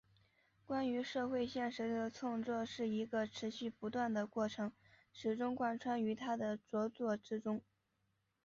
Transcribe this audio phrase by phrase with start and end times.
[0.65, 4.71] 关于社会现实的创造是一个持续不断的过程
[5.13, 7.61] 始终贯穿于他的着作之中。